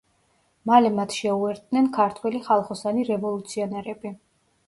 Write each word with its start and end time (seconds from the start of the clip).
მალე 0.69 0.89
მათ 0.99 1.11
შეუერთდნენ 1.17 1.91
ქართველი 1.99 2.41
ხალხოსანი 2.49 3.07
რევოლუციონერები. 3.13 4.15